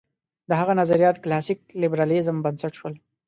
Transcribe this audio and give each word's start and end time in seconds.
د 0.49 0.51
هغه 0.59 0.73
نظریات 0.81 1.15
کلاسیک 1.23 1.59
لېبرالېزم 1.81 2.37
بنسټ 2.45 2.73
شول. 2.79 2.93